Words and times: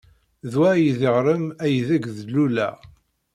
D 0.51 0.53
wa 0.59 0.67
ay 0.73 0.87
d 0.97 0.99
iɣrem 1.07 1.45
aydeg 1.63 2.03
d-luleɣ. 2.17 2.75